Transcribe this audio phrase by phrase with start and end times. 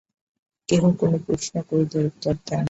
[0.69, 2.57] কেহ কোন প্রশ্ন করিলে উত্তর দেন না।